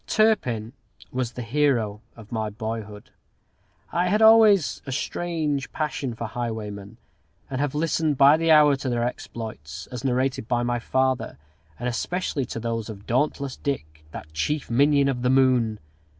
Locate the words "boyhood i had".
2.49-4.19